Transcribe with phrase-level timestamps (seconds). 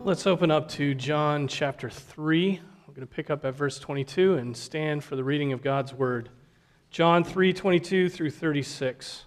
[0.00, 2.60] Let's open up to John chapter 3.
[2.86, 5.94] We're going to pick up at verse 22 and stand for the reading of God's
[5.94, 6.28] word.
[6.90, 9.24] John 3 22 through 36.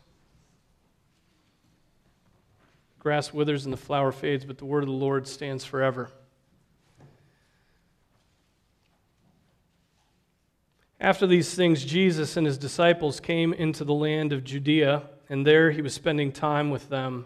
[2.99, 6.11] Grass withers and the flower fades, but the word of the Lord stands forever.
[11.03, 15.69] After these things, Jesus and his disciples came into the land of Judea, and there
[15.69, 17.25] he was spending time with them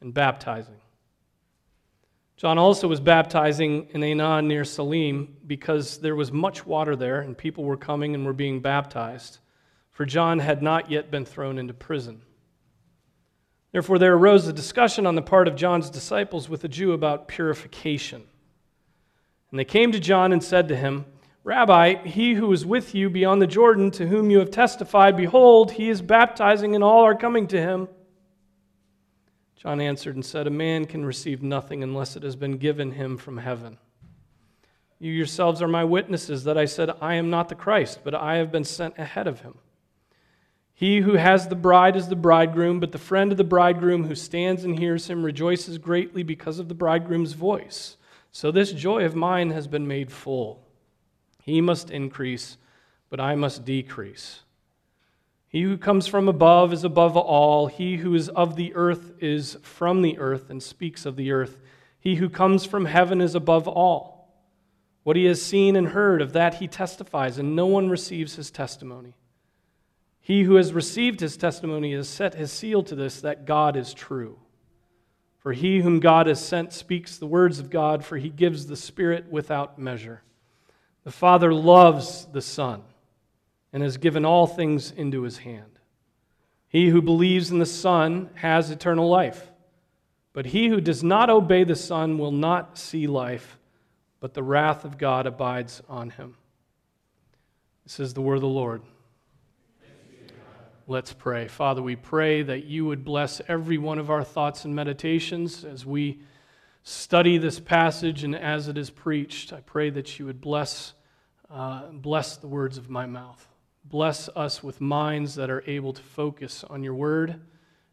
[0.00, 0.80] and baptizing.
[2.38, 7.36] John also was baptizing in Aenon near Salim because there was much water there, and
[7.36, 9.38] people were coming and were being baptized,
[9.90, 12.22] for John had not yet been thrown into prison.
[13.70, 17.28] Therefore, there arose a discussion on the part of John's disciples with a Jew about
[17.28, 18.22] purification.
[19.50, 21.04] And they came to John and said to him,
[21.44, 25.72] Rabbi, he who is with you beyond the Jordan, to whom you have testified, behold,
[25.72, 27.86] he is baptizing, and all are coming to him.
[29.54, 33.18] John answered and said, A man can receive nothing unless it has been given him
[33.18, 33.76] from heaven.
[34.98, 38.36] You yourselves are my witnesses that I said, I am not the Christ, but I
[38.36, 39.58] have been sent ahead of him.
[40.72, 44.14] He who has the bride is the bridegroom, but the friend of the bridegroom who
[44.14, 47.98] stands and hears him rejoices greatly because of the bridegroom's voice.
[48.32, 50.64] So this joy of mine has been made full.
[51.44, 52.56] He must increase,
[53.10, 54.40] but I must decrease.
[55.46, 57.66] He who comes from above is above all.
[57.66, 61.60] He who is of the earth is from the earth and speaks of the earth.
[62.00, 64.34] He who comes from heaven is above all.
[65.02, 68.50] What he has seen and heard, of that he testifies, and no one receives his
[68.50, 69.14] testimony.
[70.22, 73.92] He who has received his testimony has set his seal to this that God is
[73.92, 74.38] true.
[75.40, 78.76] For he whom God has sent speaks the words of God, for he gives the
[78.76, 80.22] Spirit without measure.
[81.04, 82.82] The Father loves the Son
[83.72, 85.78] and has given all things into his hand.
[86.68, 89.50] He who believes in the Son has eternal life,
[90.32, 93.58] but he who does not obey the Son will not see life,
[94.18, 96.36] but the wrath of God abides on him.
[97.84, 98.82] This is the word of the Lord.
[100.86, 101.48] Let's pray.
[101.48, 105.86] Father, we pray that you would bless every one of our thoughts and meditations as
[105.86, 106.20] we
[106.84, 110.92] study this passage and as it is preached, I pray that you would bless,
[111.50, 113.48] uh, bless the words of my mouth.
[113.84, 117.40] Bless us with minds that are able to focus on your word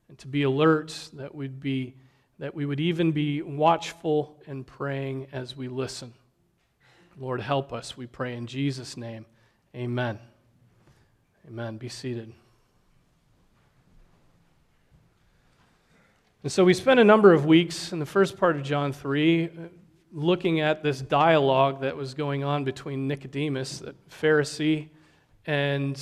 [0.10, 1.96] and to be alert, that we'd be
[2.42, 6.12] that we would even be watchful and praying as we listen.
[7.16, 9.28] Lord, help us, we pray in Jesus' name.
[9.76, 10.18] Amen.
[11.48, 11.78] Amen.
[11.78, 12.34] Be seated.
[16.44, 19.46] And so we spent a number of weeks in the first part of John 3
[19.46, 19.50] uh,
[20.12, 24.90] looking at this dialogue that was going on between Nicodemus, the Pharisee,
[25.46, 26.02] and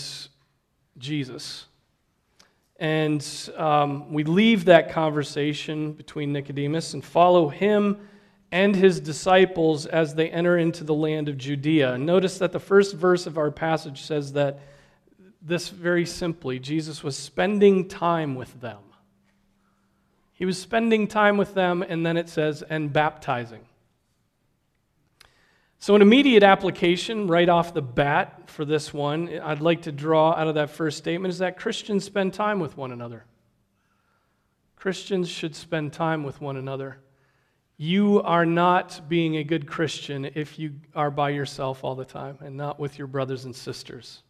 [0.98, 1.66] Jesus.
[2.78, 3.26] And
[3.58, 8.08] um, we leave that conversation between Nicodemus and follow him
[8.50, 11.96] and his disciples as they enter into the land of Judea.
[11.96, 14.62] And Notice that the first verse of our passage says that
[15.42, 18.80] this very simply Jesus was spending time with them.
[20.40, 23.60] He was spending time with them, and then it says, and baptizing.
[25.80, 30.32] So, an immediate application right off the bat for this one, I'd like to draw
[30.32, 33.26] out of that first statement is that Christians spend time with one another.
[34.78, 37.00] Christians should spend time with one another.
[37.76, 42.38] You are not being a good Christian if you are by yourself all the time
[42.40, 44.24] and not with your brothers and sisters.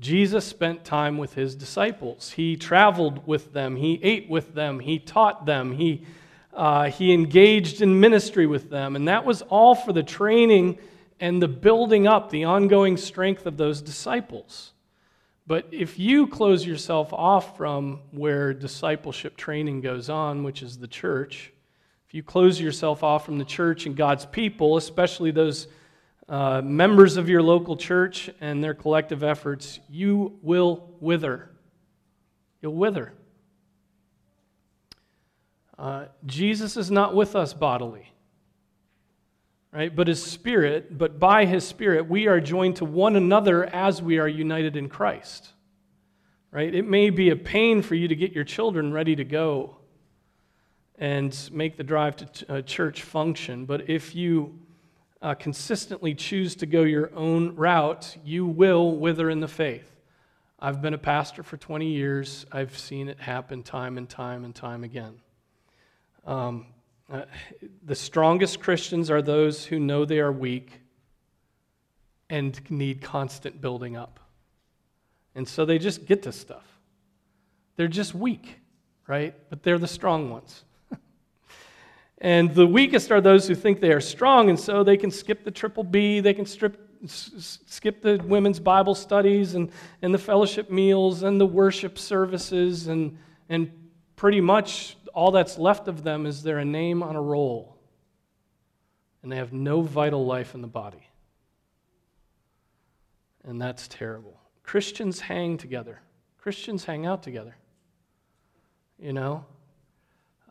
[0.00, 2.30] Jesus spent time with his disciples.
[2.30, 6.06] He traveled with them, he ate with them, he taught them, he,
[6.54, 8.96] uh, he engaged in ministry with them.
[8.96, 10.78] And that was all for the training
[11.20, 14.72] and the building up, the ongoing strength of those disciples.
[15.46, 20.86] But if you close yourself off from where discipleship training goes on, which is the
[20.86, 21.52] church,
[22.06, 25.66] if you close yourself off from the church and God's people, especially those
[26.30, 31.50] uh, members of your local church and their collective efforts, you will wither.
[32.62, 33.12] You'll wither.
[35.76, 38.12] Uh, Jesus is not with us bodily,
[39.72, 39.94] right?
[39.94, 44.20] But his spirit, but by his spirit, we are joined to one another as we
[44.20, 45.48] are united in Christ,
[46.52, 46.72] right?
[46.72, 49.78] It may be a pain for you to get your children ready to go
[50.96, 54.60] and make the drive to uh, church function, but if you
[55.22, 59.90] uh, consistently choose to go your own route, you will wither in the faith.
[60.58, 62.46] I've been a pastor for 20 years.
[62.52, 65.20] I've seen it happen time and time and time again.
[66.26, 66.66] Um,
[67.12, 67.24] Uh,
[67.82, 70.80] the strongest Christians are those who know they are weak
[72.28, 74.20] and need constant building up.
[75.34, 76.78] And so they just get to stuff.
[77.74, 78.60] They're just weak,
[79.08, 79.34] right?
[79.50, 80.64] But they're the strong ones.
[82.20, 85.42] And the weakest are those who think they are strong, and so they can skip
[85.44, 89.70] the triple B, they can strip, s- skip the women's Bible studies and,
[90.02, 93.16] and the fellowship meals and the worship services, and,
[93.48, 93.70] and
[94.16, 97.76] pretty much all that's left of them is they're a name on a roll.
[99.22, 101.06] And they have no vital life in the body.
[103.44, 104.38] And that's terrible.
[104.62, 106.00] Christians hang together,
[106.38, 107.56] Christians hang out together.
[108.98, 109.46] You know?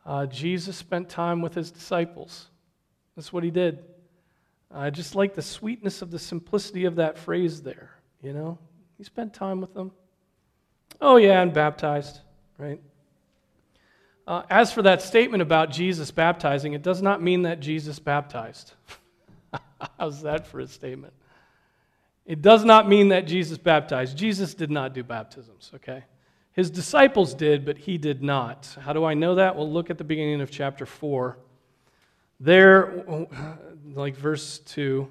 [0.09, 2.47] Uh, Jesus spent time with his disciples.
[3.15, 3.85] That's what he did.
[4.73, 7.91] I just like the sweetness of the simplicity of that phrase there.
[8.23, 8.57] You know?
[8.97, 9.91] He spent time with them.
[10.99, 12.21] Oh, yeah, and baptized,
[12.57, 12.81] right?
[14.25, 18.73] Uh, as for that statement about Jesus baptizing, it does not mean that Jesus baptized.
[19.99, 21.13] How's that for a statement?
[22.25, 24.17] It does not mean that Jesus baptized.
[24.17, 26.03] Jesus did not do baptisms, okay?
[26.59, 28.75] His disciples did, but he did not.
[28.81, 29.55] How do I know that?
[29.55, 31.37] Well, look at the beginning of chapter 4.
[32.41, 33.05] There,
[33.93, 35.07] like verse 2,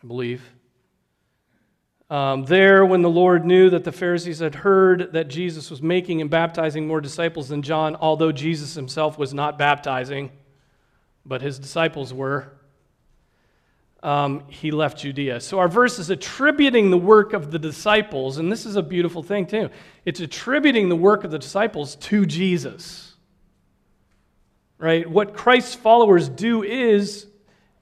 [0.00, 0.48] I believe.
[2.08, 6.20] Um, there, when the Lord knew that the Pharisees had heard that Jesus was making
[6.20, 10.30] and baptizing more disciples than John, although Jesus himself was not baptizing,
[11.26, 12.52] but his disciples were,
[14.04, 15.40] um, he left Judea.
[15.40, 19.22] So our verse is attributing the work of the disciples, and this is a beautiful
[19.22, 19.70] thing too.
[20.04, 23.14] It's attributing the work of the disciples to Jesus.
[24.76, 25.08] Right?
[25.08, 27.26] What Christ's followers do is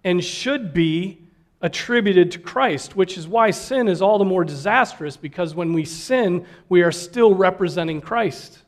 [0.05, 1.19] and should be
[1.61, 5.85] attributed to Christ, which is why sin is all the more disastrous because when we
[5.85, 8.61] sin, we are still representing Christ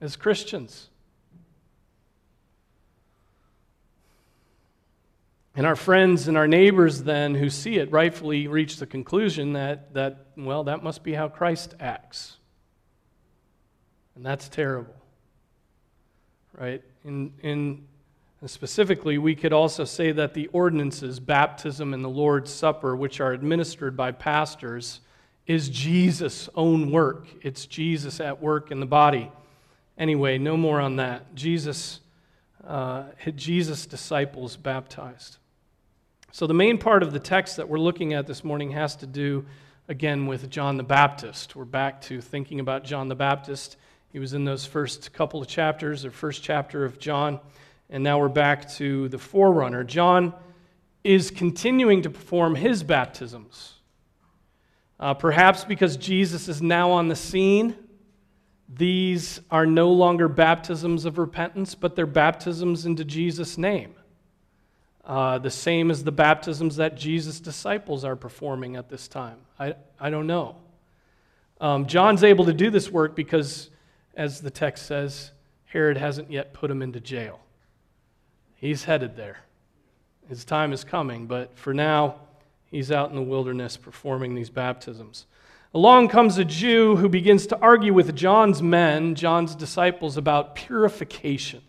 [0.00, 0.88] as Christians.
[5.54, 9.92] And our friends and our neighbors then who see it rightfully reach the conclusion that,
[9.92, 12.38] that well, that must be how Christ acts.
[14.14, 14.94] And that's terrible.
[16.58, 16.82] Right?
[17.04, 17.86] In, in
[18.46, 23.32] specifically, we could also say that the ordinances, baptism and the Lord's Supper, which are
[23.32, 25.00] administered by pastors,
[25.46, 27.26] is Jesus' own work.
[27.42, 29.30] It's Jesus at work in the body.
[29.98, 31.34] Anyway, no more on that.
[31.34, 32.00] Jesus,
[32.66, 33.04] uh,
[33.36, 35.36] Jesus' disciples baptized.
[36.34, 39.06] So, the main part of the text that we're looking at this morning has to
[39.06, 39.44] do,
[39.86, 41.54] again, with John the Baptist.
[41.54, 43.76] We're back to thinking about John the Baptist.
[44.08, 47.38] He was in those first couple of chapters, or first chapter of John.
[47.90, 49.84] And now we're back to the forerunner.
[49.84, 50.32] John
[51.04, 53.74] is continuing to perform his baptisms.
[54.98, 57.76] Uh, perhaps because Jesus is now on the scene,
[58.70, 63.96] these are no longer baptisms of repentance, but they're baptisms into Jesus' name.
[65.04, 69.38] Uh, the same as the baptisms that Jesus' disciples are performing at this time.
[69.58, 70.56] I, I don't know.
[71.60, 73.70] Um, John's able to do this work because,
[74.14, 75.32] as the text says,
[75.66, 77.40] Herod hasn't yet put him into jail.
[78.54, 79.38] He's headed there.
[80.28, 82.16] His time is coming, but for now,
[82.70, 85.26] he's out in the wilderness performing these baptisms.
[85.74, 91.62] Along comes a Jew who begins to argue with John's men, John's disciples, about purification.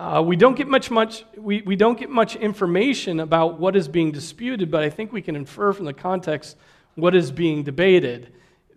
[0.00, 3.86] Uh, we don't get much, much we, we don't get much information about what is
[3.86, 6.56] being disputed, but I think we can infer from the context
[6.94, 8.32] what is being debated.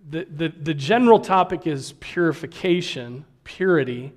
[0.10, 4.12] The, the, the general topic is purification, purity.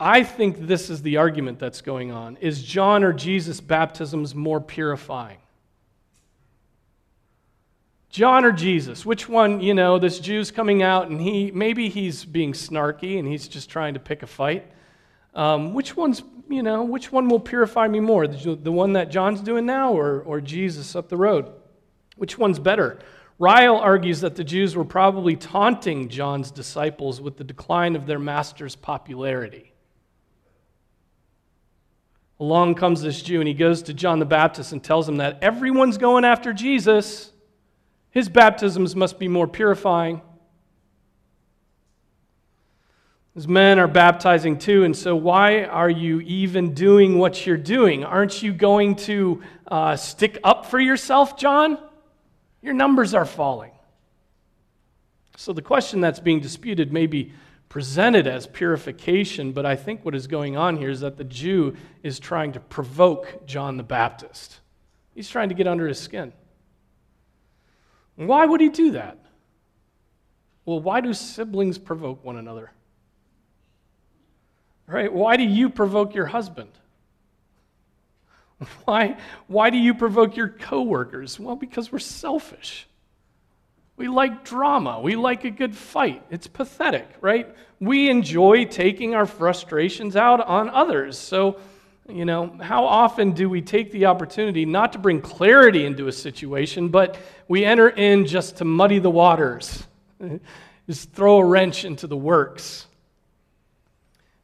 [0.00, 2.36] I think this is the argument that's going on.
[2.38, 5.38] Is John or Jesus' baptisms more purifying?
[8.08, 9.06] John or Jesus?
[9.06, 13.28] Which one, you know, this Jew's coming out and he, maybe he's being snarky and
[13.28, 14.66] he's just trying to pick a fight.
[15.34, 18.26] Um, which one's, you know, which one will purify me more?
[18.26, 21.52] The, one that John's doing now or, or Jesus up the road?
[22.16, 22.98] Which one's better?
[23.38, 28.18] Ryle argues that the Jews were probably taunting John's disciples with the decline of their
[28.18, 29.72] master's popularity.
[32.38, 35.38] Along comes this Jew, and he goes to John the Baptist and tells him that
[35.42, 37.32] everyone's going after Jesus.
[38.10, 40.22] His baptisms must be more purifying.
[43.34, 48.04] His men are baptizing too, and so why are you even doing what you're doing?
[48.04, 51.78] Aren't you going to uh, stick up for yourself, John?
[52.60, 53.70] Your numbers are falling.
[55.36, 57.32] So the question that's being disputed may be
[57.68, 61.76] presented as purification, but I think what is going on here is that the Jew
[62.02, 64.58] is trying to provoke John the Baptist.
[65.14, 66.32] He's trying to get under his skin.
[68.16, 69.18] Why would he do that?
[70.66, 72.72] Well, why do siblings provoke one another?
[74.90, 75.12] Right?
[75.12, 76.70] Why do you provoke your husband?
[78.84, 79.16] Why,
[79.46, 81.40] why do you provoke your coworkers?
[81.40, 82.86] Well, because we're selfish.
[83.96, 85.00] We like drama.
[85.00, 86.22] We like a good fight.
[86.30, 87.54] It's pathetic, right?
[87.80, 91.16] We enjoy taking our frustrations out on others.
[91.16, 91.58] So,
[92.08, 96.12] you know, how often do we take the opportunity not to bring clarity into a
[96.12, 97.16] situation, but
[97.46, 99.86] we enter in just to muddy the waters,
[100.86, 102.86] just throw a wrench into the works?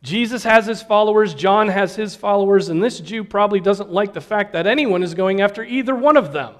[0.06, 4.20] Jesus has his followers, John has his followers, and this Jew probably doesn't like the
[4.20, 6.54] fact that anyone is going after either one of them.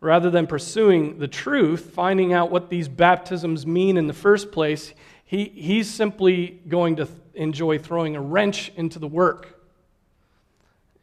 [0.00, 4.92] Rather than pursuing the truth, finding out what these baptisms mean in the first place,
[5.24, 9.64] he, he's simply going to enjoy throwing a wrench into the work.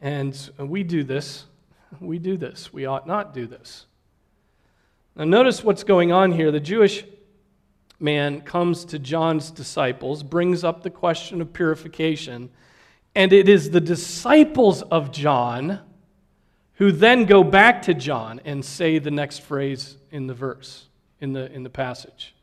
[0.02, 1.46] And we do this.
[2.00, 2.72] We do this.
[2.72, 3.88] We ought not do this.
[5.16, 6.52] Now, notice what's going on here.
[6.52, 7.06] The Jewish
[8.00, 12.50] man comes to John's disciples, brings up the question of purification,
[13.16, 15.80] and it is the disciples of John
[16.76, 20.88] who then go back to John and say the next phrase in the verse,
[21.22, 22.36] in the, in the passage.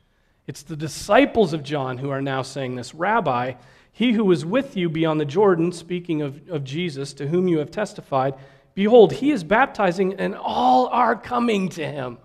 [0.47, 3.55] It's the disciples of John who are now saying this Rabbi,
[3.93, 7.59] he who was with you beyond the Jordan, speaking of, of Jesus, to whom you
[7.59, 8.35] have testified,
[8.75, 12.17] behold, he is baptizing, and all are coming to him.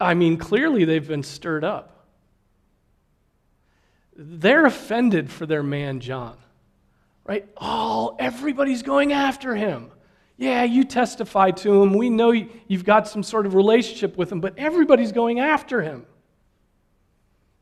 [0.00, 2.06] I mean, clearly they've been stirred up.
[4.14, 6.36] They're offended for their man John,
[7.24, 7.46] right?
[7.56, 9.90] All, everybody's going after him.
[10.38, 11.94] Yeah, you testify to him.
[11.94, 16.06] We know you've got some sort of relationship with him, but everybody's going after him.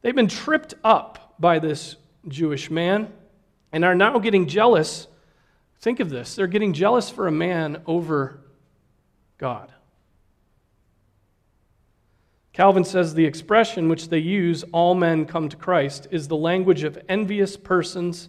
[0.03, 1.97] They've been tripped up by this
[2.29, 3.13] Jewish man
[3.73, 5.07] and are now getting jealous.
[5.81, 8.41] Think of this they're getting jealous for a man over
[9.39, 9.74] God.
[12.55, 16.85] Calvin says the expression which they use, all men come to Christ, is the language
[16.85, 18.29] of envious persons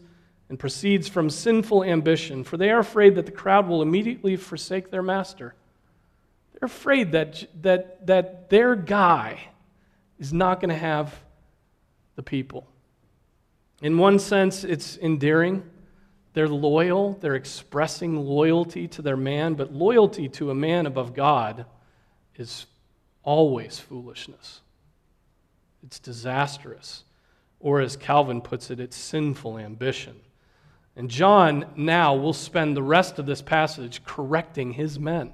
[0.50, 4.90] and proceeds from sinful ambition, for they are afraid that the crowd will immediately forsake
[4.90, 5.54] their master.
[6.54, 9.40] They're afraid that, that, that their guy
[10.18, 11.14] is not going to have
[12.16, 12.66] the people.
[13.84, 15.70] In one sense, it's endearing.
[16.34, 21.66] They're loyal, they're expressing loyalty to their man, but loyalty to a man above God
[22.38, 22.66] is
[23.26, 24.62] always foolishness.
[25.84, 27.04] It's disastrous.
[27.60, 30.16] Or, as Calvin puts it, it's sinful ambition.
[30.96, 35.32] And John now will spend the rest of this passage correcting his men.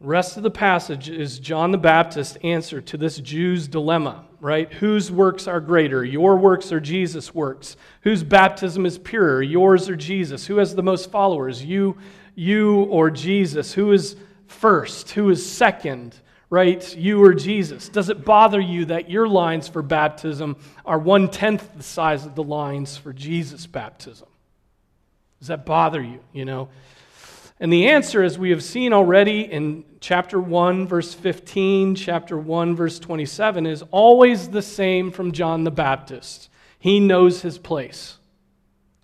[0.00, 4.72] The rest of the passage is John the Baptist's answer to this Jew's dilemma, right?
[4.74, 7.76] Whose works are greater, your works or Jesus' works?
[8.02, 10.46] Whose baptism is purer, yours or Jesus?
[10.46, 11.96] Who has the most followers, you,
[12.36, 13.72] you or Jesus?
[13.72, 14.14] Who is
[14.48, 15.10] first?
[15.12, 16.16] Who is second?
[16.50, 16.96] Right?
[16.96, 17.88] You or Jesus?
[17.88, 22.34] Does it bother you that your lines for baptism are one tenth the size of
[22.34, 24.28] the lines for Jesus' baptism?
[25.38, 26.20] Does that bother you?
[26.32, 26.68] You know?
[27.60, 32.76] And the answer, as we have seen already in chapter 1, verse 15, chapter 1,
[32.76, 36.50] verse 27, is always the same from John the Baptist.
[36.78, 38.18] He knows his place.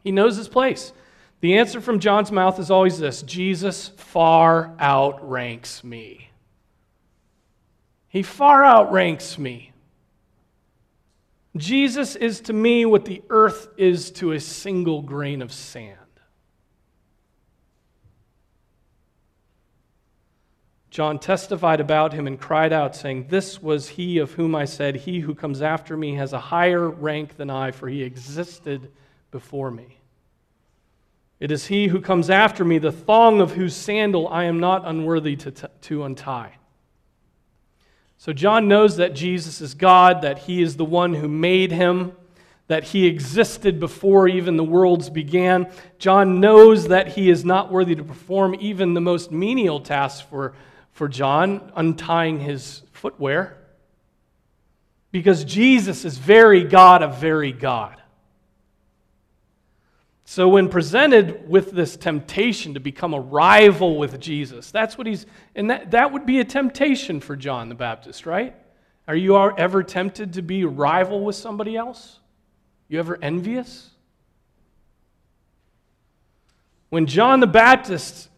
[0.04, 0.92] He knows his place.
[1.44, 6.30] The answer from John's mouth is always this Jesus far outranks me.
[8.08, 9.72] He far outranks me.
[11.54, 15.98] Jesus is to me what the earth is to a single grain of sand.
[20.88, 24.96] John testified about him and cried out, saying, This was he of whom I said,
[24.96, 28.90] He who comes after me has a higher rank than I, for he existed
[29.30, 29.98] before me.
[31.44, 34.88] It is he who comes after me, the thong of whose sandal I am not
[34.88, 36.54] unworthy to, t- to untie.
[38.16, 42.12] So John knows that Jesus is God, that he is the one who made him,
[42.68, 45.70] that he existed before even the worlds began.
[45.98, 50.54] John knows that he is not worthy to perform even the most menial tasks for,
[50.92, 53.58] for John, untying his footwear,
[55.12, 58.00] because Jesus is very God of very God.
[60.26, 65.26] So, when presented with this temptation to become a rival with Jesus, that's what he's,
[65.54, 68.54] and that, that would be a temptation for John the Baptist, right?
[69.06, 72.20] Are you ever tempted to be a rival with somebody else?
[72.88, 73.90] You ever envious?
[76.88, 78.30] When John the Baptist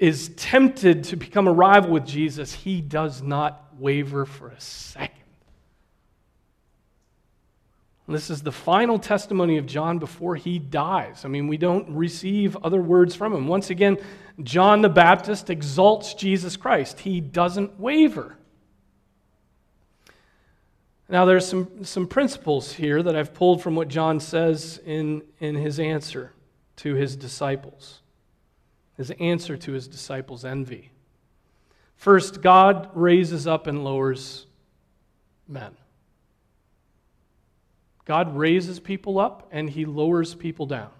[0.00, 5.21] is tempted to become a rival with Jesus, he does not waver for a second.
[8.08, 11.24] This is the final testimony of John before he dies.
[11.24, 13.46] I mean, we don't receive other words from him.
[13.46, 13.96] Once again,
[14.42, 18.36] John the Baptist exalts Jesus Christ, he doesn't waver.
[21.08, 25.54] Now, there's some, some principles here that I've pulled from what John says in, in
[25.54, 26.32] his answer
[26.76, 28.00] to his disciples,
[28.96, 30.90] his answer to his disciples' envy.
[31.96, 34.46] First, God raises up and lowers
[35.46, 35.76] men.
[38.04, 40.90] God raises people up and he lowers people down.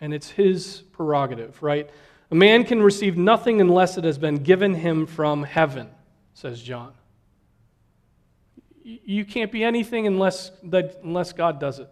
[0.00, 1.90] And it's his prerogative, right?
[2.30, 5.88] A man can receive nothing unless it has been given him from heaven,
[6.32, 6.92] says John.
[8.82, 11.88] You can't be anything unless, that, unless God does it.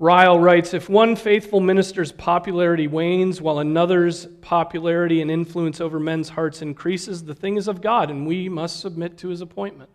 [0.00, 6.30] Ryle writes If one faithful minister's popularity wanes while another's popularity and influence over men's
[6.30, 9.90] hearts increases, the thing is of God, and we must submit to his appointment.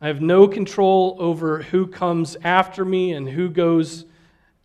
[0.00, 4.04] I have no control over who comes after me and who goes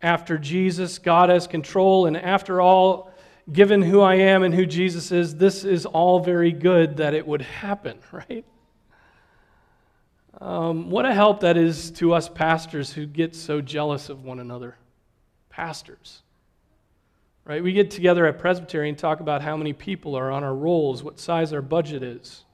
[0.02, 0.98] after Jesus.
[0.98, 3.10] God has control, and after all,
[3.50, 7.26] given who I am and who Jesus is, this is all very good that it
[7.26, 8.44] would happen, right?
[10.40, 14.40] Um, what a help that is to us pastors who get so jealous of one
[14.40, 14.76] another.
[15.50, 16.22] Pastors.
[17.44, 17.62] Right?
[17.62, 21.02] We get together at Presbytery and talk about how many people are on our rolls,
[21.02, 22.44] what size our budget is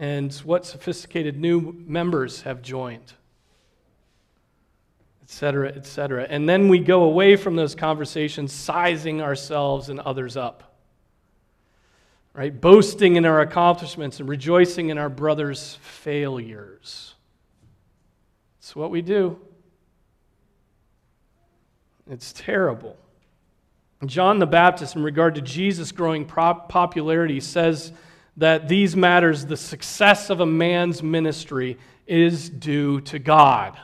[0.00, 3.12] and what sophisticated new members have joined,
[5.22, 6.26] etc., etc.
[6.28, 10.78] And then we go away from those conversations sizing ourselves and others up.
[12.32, 12.58] Right?
[12.58, 17.14] Boasting in our accomplishments and rejoicing in our brothers' failures.
[18.58, 19.38] It's what we do.
[22.08, 22.96] It's terrible.
[24.06, 27.92] John the Baptist, in regard to Jesus' growing popularity, says
[28.36, 33.78] that these matters, the success of a man's ministry, is due to God.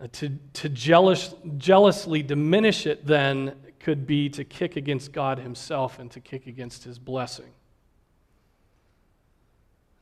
[0.00, 5.98] Uh, to, to jealous, jealously diminish it, then, could be to kick against God Himself
[5.98, 7.50] and to kick against His blessing.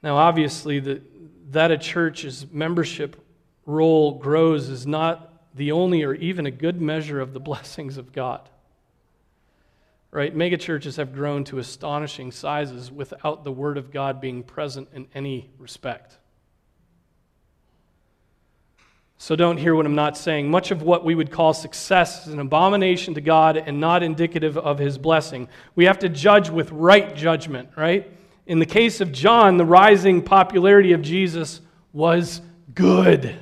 [0.02, 1.02] Now, obviously, the,
[1.50, 3.16] that a church's membership
[3.66, 8.12] roll grows is not the only or even a good measure of the blessings of
[8.12, 8.49] God
[10.12, 10.37] right?
[10.37, 15.51] Megachurches have grown to astonishing sizes without the Word of God being present in any
[15.59, 16.18] respect.
[19.16, 20.51] So don't hear what I'm not saying.
[20.51, 24.59] Much of what we would call success is an abomination to God and not indicative
[24.59, 25.48] of His blessing.
[25.75, 28.11] We have to judge with right judgment, right?
[28.46, 31.61] In the case of John, the rising popularity of Jesus
[31.92, 32.42] was
[32.75, 33.35] good.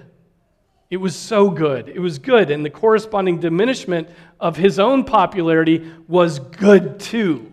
[0.90, 1.88] It was so good.
[1.88, 2.50] It was good.
[2.50, 4.09] And the corresponding diminishment
[4.40, 7.53] of his own popularity was good too.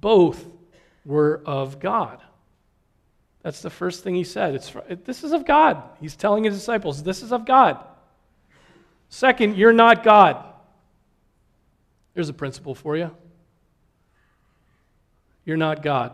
[0.00, 0.44] Both
[1.04, 2.20] were of God.
[3.42, 4.56] That's the first thing he said.
[4.56, 4.72] It's,
[5.04, 5.80] this is of God.
[6.00, 7.78] He's telling his disciples, this is of God.
[9.08, 10.44] Second, you're not God.
[12.14, 13.12] There's a principle for you.
[15.44, 16.12] You're not God.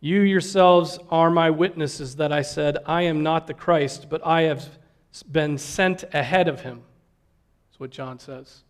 [0.00, 4.42] You yourselves are my witnesses that I said, I am not the Christ, but I
[4.42, 4.66] have
[5.30, 6.80] been sent ahead of him.
[7.68, 8.62] That's what John says.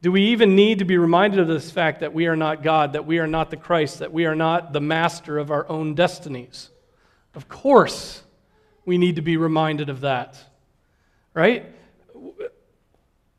[0.00, 2.94] Do we even need to be reminded of this fact that we are not God,
[2.94, 5.94] that we are not the Christ, that we are not the master of our own
[5.94, 6.70] destinies?
[7.34, 8.22] Of course,
[8.86, 10.38] we need to be reminded of that.
[11.34, 11.66] Right?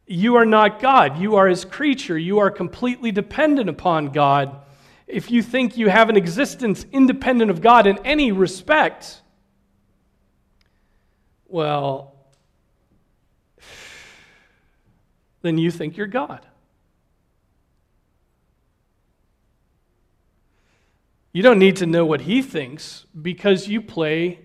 [0.06, 1.18] You are not God.
[1.18, 2.18] You are his creature.
[2.18, 4.62] You are completely dependent upon God
[5.08, 9.22] if you think you have an existence independent of God in any respect,
[11.48, 12.16] well,
[15.42, 16.46] then you think you're God.
[21.32, 24.40] You don't need to know what he thinks because you play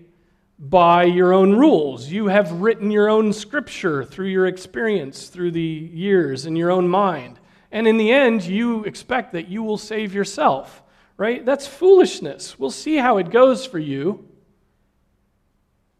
[0.59, 2.09] by your own rules.
[2.09, 6.87] You have written your own scripture through your experience, through the years, in your own
[6.87, 7.39] mind.
[7.71, 10.83] And in the end, you expect that you will save yourself,
[11.17, 11.45] right?
[11.45, 12.59] That's foolishness.
[12.59, 14.27] We'll see how it goes for you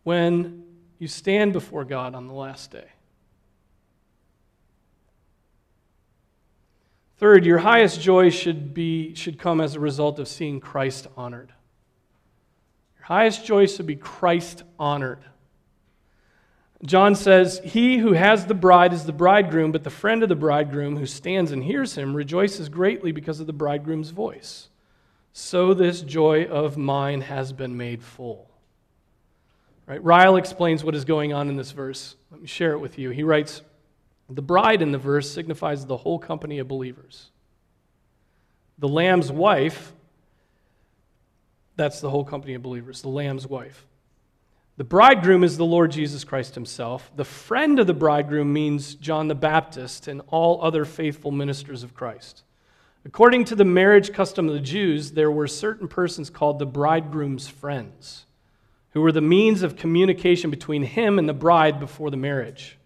[0.04, 0.64] when
[1.00, 2.88] you stand before God on the last day.
[7.18, 11.54] Third, your highest joy should, be, should come as a result of seeing Christ honored.
[12.98, 15.20] Your highest joy should be Christ honored.
[16.86, 20.36] John says, He who has the bride is the bridegroom, but the friend of the
[20.36, 24.70] bridegroom who stands and hears him rejoices greatly because of the bridegroom's voice.
[25.34, 28.50] So this joy of mine has been made full.
[29.86, 30.04] Right?
[30.04, 32.16] Ryle explains what is going on in this verse.
[32.32, 33.12] Let me share it with you.
[33.12, 33.62] He writes,
[34.30, 37.30] The bride in the verse signifies the whole company of believers.
[38.80, 39.94] The lamb's wife,
[41.76, 43.86] that's the whole company of believers, the lamb's wife.
[44.78, 47.12] The bridegroom is the Lord Jesus Christ himself.
[47.16, 51.94] The friend of the bridegroom means John the Baptist and all other faithful ministers of
[51.94, 52.44] Christ.
[53.04, 57.48] According to the marriage custom of the Jews, there were certain persons called the bridegroom's
[57.48, 58.26] friends,
[58.92, 62.78] who were the means of communication between him and the bride before the marriage.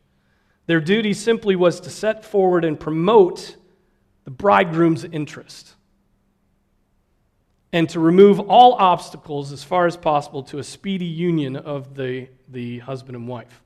[0.65, 3.57] Their duty simply was to set forward and promote
[4.23, 5.75] the bridegroom's interest
[7.75, 12.25] and to remove all obstacles as far as possible to a speedy union of the,
[12.47, 13.61] the husband and wife.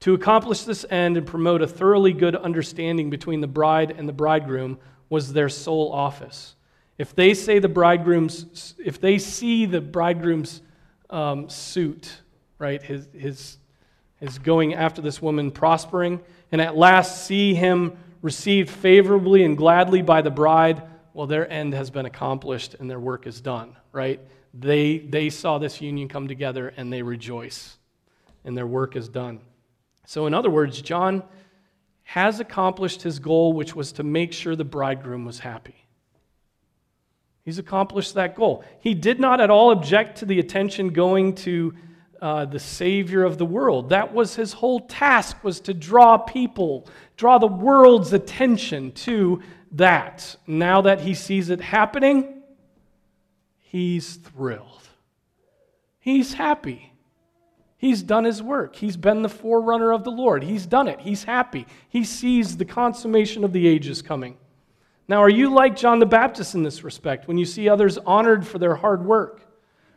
[0.00, 4.12] To accomplish this end and promote a thoroughly good understanding between the bride and the
[4.12, 6.54] bridegroom was their sole office.
[6.98, 10.60] If they say the bridegroom's, if they see the bridegroom's
[11.08, 12.12] um, suit,
[12.58, 13.56] right, his, his,
[14.20, 16.20] his going after this woman prospering,
[16.52, 20.82] and at last see him received favorably and gladly by the bride,
[21.16, 24.20] well, their end has been accomplished and their work is done, right?
[24.52, 27.78] They, they saw this union come together and they rejoice,
[28.44, 29.40] and their work is done.
[30.04, 31.22] So, in other words, John
[32.02, 35.86] has accomplished his goal, which was to make sure the bridegroom was happy.
[37.46, 38.62] He's accomplished that goal.
[38.80, 41.74] He did not at all object to the attention going to
[42.20, 43.90] uh, the Savior of the world.
[43.90, 50.36] That was his whole task, was to draw people, draw the world's attention to that.
[50.46, 52.42] Now that he sees it happening,
[53.58, 54.88] he's thrilled.
[55.98, 56.92] He's happy.
[57.78, 58.76] He's done his work.
[58.76, 60.42] He's been the forerunner of the Lord.
[60.42, 61.00] He's done it.
[61.00, 61.66] He's happy.
[61.88, 64.38] He sees the consummation of the ages coming.
[65.08, 68.46] Now, are you like John the Baptist in this respect when you see others honored
[68.46, 69.45] for their hard work?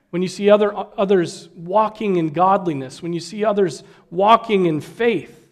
[0.10, 3.04] When you see other, others walking in godliness?
[3.04, 5.50] When you see others walking in faith?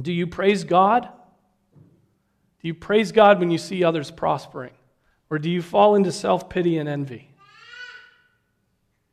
[0.00, 1.08] Do you praise God?
[2.62, 4.72] Do you praise God when you see others prospering?
[5.30, 7.28] Or do you fall into self pity and envy?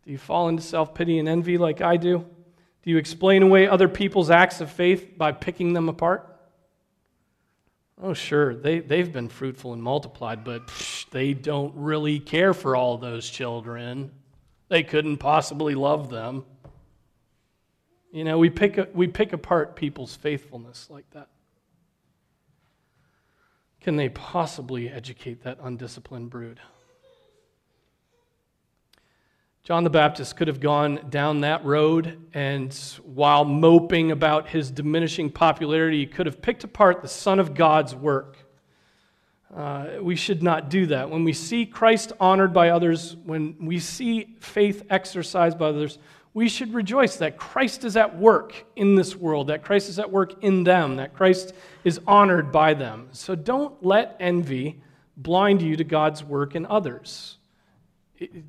[0.05, 2.25] Do you fall into self pity and envy like I do?
[2.83, 6.27] Do you explain away other people's acts of faith by picking them apart?
[8.01, 12.75] Oh, sure, they, they've been fruitful and multiplied, but psh, they don't really care for
[12.75, 14.11] all those children.
[14.71, 16.45] They couldn't possibly love them.
[18.13, 21.27] You know, we pick, we pick apart people's faithfulness like that.
[23.81, 26.61] Can they possibly educate that undisciplined brood?
[29.65, 35.31] John the Baptist could have gone down that road, and while moping about his diminishing
[35.31, 38.37] popularity, he could have picked apart the Son of God's work.
[39.55, 41.09] Uh, we should not do that.
[41.09, 45.99] When we see Christ honored by others, when we see faith exercised by others,
[46.33, 50.09] we should rejoice that Christ is at work in this world, that Christ is at
[50.09, 53.09] work in them, that Christ is honored by them.
[53.11, 54.81] So don't let envy
[55.17, 57.37] blind you to God's work in others.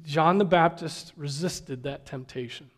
[0.04, 2.70] John the Baptist resisted that temptation.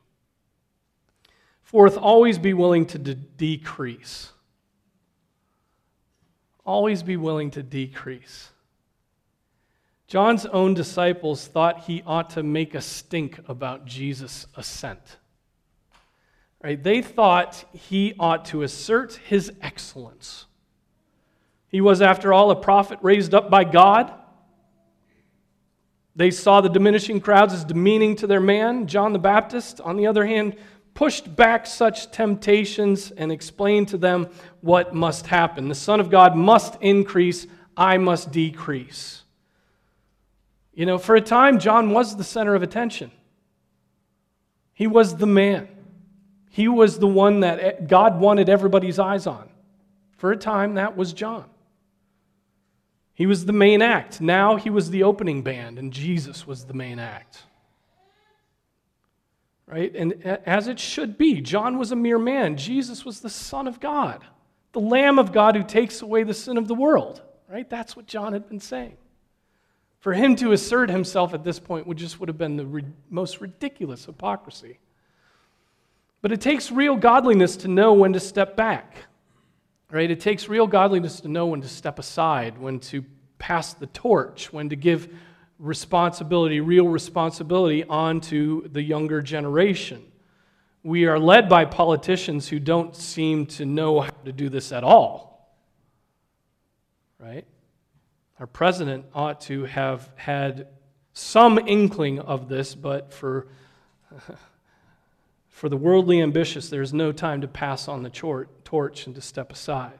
[1.62, 4.30] Fourth, always be willing to de- decrease.
[6.64, 8.50] Always be willing to decrease.
[10.07, 15.18] John's own disciples thought he ought to make a stink about Jesus' ascent.
[16.62, 16.83] Right?
[16.83, 20.46] They thought he ought to assert his excellence.
[21.68, 24.12] He was, after all, a prophet raised up by God.
[26.16, 28.87] They saw the diminishing crowds as demeaning to their man.
[28.87, 30.57] John the Baptist, on the other hand,
[30.94, 34.28] pushed back such temptations and explained to them
[34.61, 35.68] what must happen.
[35.68, 39.24] The Son of God must increase, I must decrease.
[40.72, 43.11] You know, for a time, John was the center of attention.
[44.72, 45.68] He was the man.
[46.50, 49.48] He was the one that God wanted everybody's eyes on.
[50.16, 51.44] For a time, that was John.
[53.12, 54.20] He was the main act.
[54.20, 57.44] Now he was the opening band, and Jesus was the main act.
[59.66, 59.94] Right?
[59.94, 62.57] And as it should be, John was a mere man.
[62.57, 64.22] Jesus was the Son of God,
[64.72, 67.22] the Lamb of God who takes away the sin of the world.
[67.48, 67.68] Right?
[67.68, 68.96] That's what John had been saying.
[70.00, 72.85] For him to assert himself at this point would just would have been the re-
[73.09, 74.79] most ridiculous hypocrisy.
[76.20, 78.96] But it takes real godliness to know when to step back.
[79.90, 80.11] Right?
[80.11, 83.05] It takes real godliness to know when to step aside, when to
[83.38, 85.09] pass the torch, when to give
[85.64, 90.03] responsibility, real responsibility, onto the younger generation.
[90.83, 94.85] We are led by politicians who don't seem to know how to do this at
[94.85, 95.57] all.
[97.18, 97.46] Right?
[98.38, 100.68] Our president ought to have had
[101.14, 103.46] some inkling of this, but for,
[105.48, 109.50] for the worldly ambitious, there's no time to pass on the torch and to step
[109.50, 109.98] aside.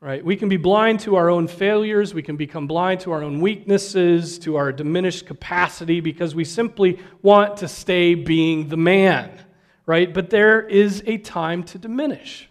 [0.00, 0.24] Right?
[0.24, 2.12] We can be blind to our own failures.
[2.12, 7.00] We can become blind to our own weaknesses, to our diminished capacity, because we simply
[7.22, 9.40] want to stay being the man.
[9.86, 10.12] Right?
[10.12, 12.48] But there is a time to diminish,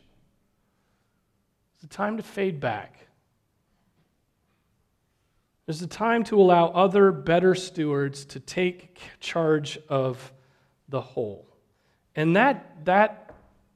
[1.76, 2.96] it's a time to fade back.
[5.66, 10.32] There's a time to allow other better stewards to take charge of
[10.90, 11.48] the whole.
[12.16, 13.34] And that, that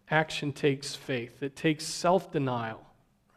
[0.10, 2.86] action takes faith, it takes self denial,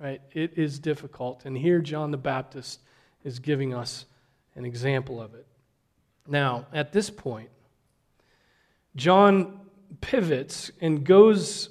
[0.02, 0.20] right?
[0.32, 1.44] It is difficult.
[1.44, 2.80] And here, John the Baptist
[3.22, 4.04] is giving us
[4.56, 5.46] an example of it.
[6.26, 7.50] Now, at this point,
[8.96, 9.60] John
[10.00, 11.70] pivots and goes,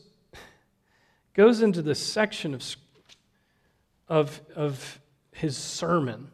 [1.33, 2.63] goes into the section of,
[4.07, 4.99] of, of
[5.33, 6.29] his sermon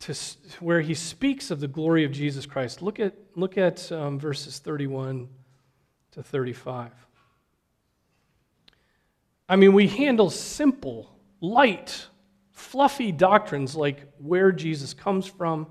[0.00, 0.14] to,
[0.60, 2.80] where he speaks of the glory of Jesus Christ.
[2.80, 5.28] Look at, look at um, verses 31
[6.12, 6.92] to 35.
[9.52, 12.06] I mean, we handle simple, light,
[12.52, 15.66] fluffy doctrines like where Jesus comes from,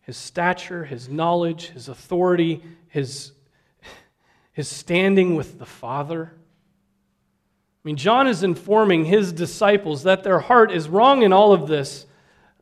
[0.00, 3.30] his stature, his knowledge, his authority, his,
[4.50, 6.32] his standing with the Father.
[6.34, 11.68] I mean, John is informing his disciples that their heart is wrong in all of
[11.68, 12.06] this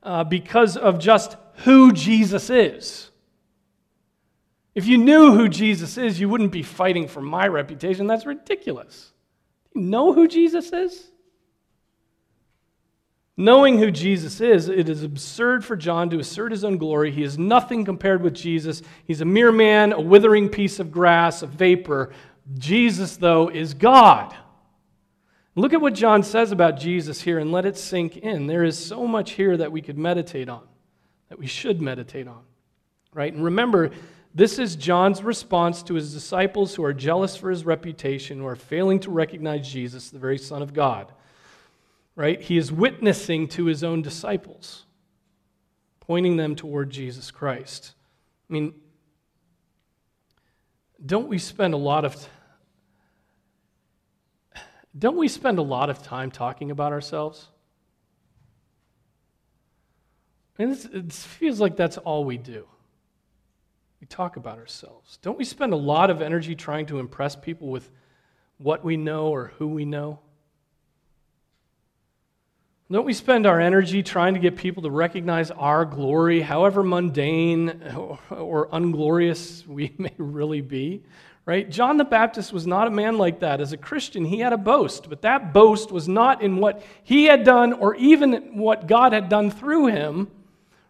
[0.02, 1.34] uh, because of just
[1.64, 3.08] who Jesus is.
[4.74, 8.06] If you knew who Jesus is, you wouldn't be fighting for my reputation.
[8.06, 9.11] That's ridiculous.
[9.74, 11.08] Know who Jesus is?
[13.36, 17.10] Knowing who Jesus is, it is absurd for John to assert his own glory.
[17.10, 18.82] He is nothing compared with Jesus.
[19.06, 22.12] He's a mere man, a withering piece of grass, a vapor.
[22.58, 24.36] Jesus, though, is God.
[25.54, 28.46] Look at what John says about Jesus here and let it sink in.
[28.46, 30.62] There is so much here that we could meditate on,
[31.28, 32.42] that we should meditate on.
[33.14, 33.32] Right?
[33.32, 33.90] And remember,
[34.34, 38.56] this is John's response to his disciples who are jealous for his reputation, who are
[38.56, 41.12] failing to recognize Jesus, the very Son of God.
[42.14, 42.40] Right?
[42.40, 44.84] He is witnessing to his own disciples,
[46.00, 47.94] pointing them toward Jesus Christ.
[48.48, 48.74] I mean,
[51.04, 52.28] don't we spend a lot of
[54.96, 57.48] don't we spend a lot of time talking about ourselves?
[60.58, 62.66] And it feels like that's all we do.
[64.02, 65.20] We talk about ourselves.
[65.22, 67.88] Don't we spend a lot of energy trying to impress people with
[68.58, 70.18] what we know or who we know?
[72.90, 77.80] Don't we spend our energy trying to get people to recognize our glory, however mundane
[78.28, 81.04] or unglorious we may really be?
[81.46, 81.70] right?
[81.70, 83.60] John the Baptist was not a man like that.
[83.60, 87.26] As a Christian, he had a boast, but that boast was not in what he
[87.26, 90.28] had done or even what God had done through him,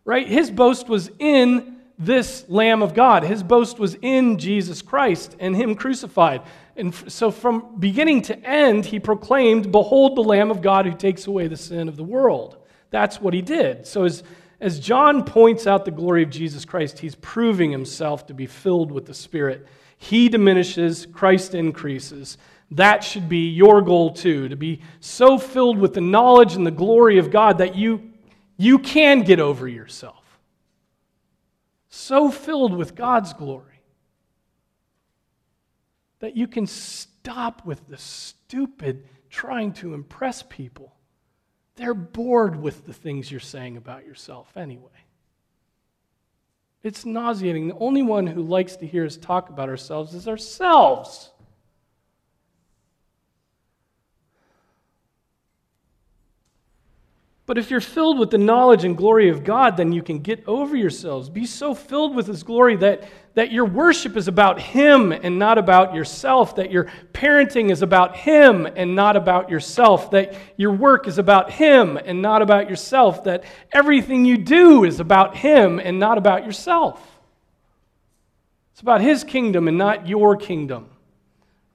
[0.06, 0.26] right?
[0.26, 1.71] His boast was in
[2.04, 3.22] this Lamb of God.
[3.22, 6.42] His boast was in Jesus Christ and him crucified.
[6.76, 11.26] And so from beginning to end, he proclaimed, Behold the Lamb of God who takes
[11.26, 12.56] away the sin of the world.
[12.90, 13.86] That's what he did.
[13.86, 14.22] So as,
[14.60, 18.90] as John points out the glory of Jesus Christ, he's proving himself to be filled
[18.90, 19.66] with the Spirit
[20.02, 22.36] he diminishes, Christ increases.
[22.72, 26.72] That should be your goal too, to be so filled with the knowledge and the
[26.72, 28.10] glory of God that you,
[28.56, 30.21] you can get over yourself.
[31.94, 33.82] So filled with God's glory
[36.20, 40.94] that you can stop with the stupid trying to impress people.
[41.76, 44.88] They're bored with the things you're saying about yourself anyway.
[46.82, 47.68] It's nauseating.
[47.68, 51.30] The only one who likes to hear us talk about ourselves is ourselves.
[57.52, 60.42] But if you're filled with the knowledge and glory of God, then you can get
[60.48, 61.28] over yourselves.
[61.28, 65.58] Be so filled with His glory that, that your worship is about Him and not
[65.58, 71.06] about yourself, that your parenting is about Him and not about yourself, that your work
[71.06, 75.98] is about Him and not about yourself, that everything you do is about Him and
[75.98, 77.06] not about yourself.
[78.72, 80.88] It's about His kingdom and not your kingdom.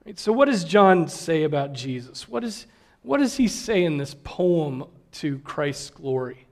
[0.04, 0.18] Right?
[0.18, 2.28] So, what does John say about Jesus?
[2.28, 2.66] What, is,
[3.02, 4.82] what does he say in this poem
[5.12, 6.46] to Christ's glory.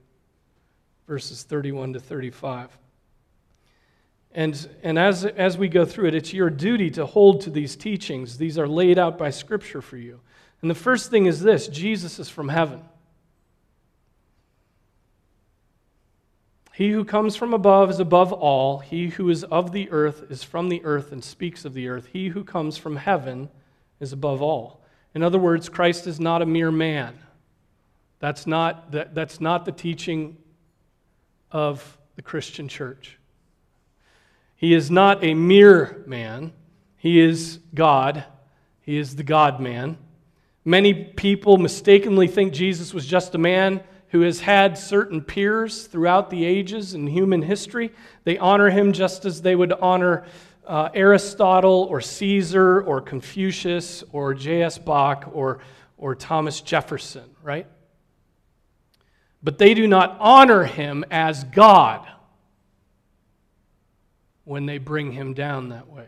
[1.07, 2.77] Verses 31 to 35.
[4.33, 7.75] And, and as, as we go through it, it's your duty to hold to these
[7.75, 8.37] teachings.
[8.37, 10.19] These are laid out by Scripture for you.
[10.61, 12.81] And the first thing is this Jesus is from heaven.
[16.77, 18.77] He who comes from above is above all.
[18.77, 22.09] He who is of the earth is from the earth and speaks of the earth.
[22.13, 23.49] He who comes from heaven
[23.99, 24.83] is above all.
[25.15, 27.17] In other words, Christ is not a mere man.
[28.19, 30.37] That's not, that, that's not the teaching
[31.51, 33.17] of the Christian church.
[34.55, 36.53] He is not a mere man,
[36.97, 38.25] he is God.
[38.81, 39.97] He is the God man.
[40.63, 46.29] Many people mistakenly think Jesus was just a man who has had certain peers throughout
[46.29, 47.91] the ages in human history.
[48.23, 50.25] They honor him just as they would honor
[50.65, 54.77] uh, Aristotle or Caesar or Confucius or J.S.
[54.77, 55.59] Bach or,
[55.97, 57.67] or Thomas Jefferson, right?
[59.43, 62.07] But they do not honor him as God
[64.43, 66.07] when they bring him down that way.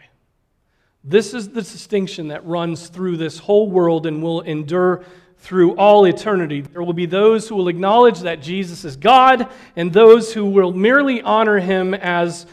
[1.03, 5.03] This is the distinction that runs through this whole world and will endure
[5.37, 6.61] through all eternity.
[6.61, 10.73] There will be those who will acknowledge that Jesus is God, and those who will
[10.73, 12.45] merely honor him as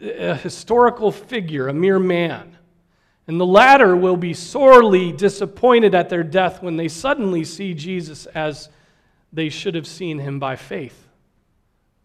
[0.00, 2.56] a historical figure, a mere man.
[3.26, 8.26] And the latter will be sorely disappointed at their death when they suddenly see Jesus
[8.26, 8.68] as
[9.32, 11.08] they should have seen him by faith